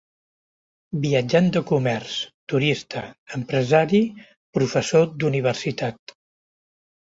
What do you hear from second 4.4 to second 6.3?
professor d'universitat...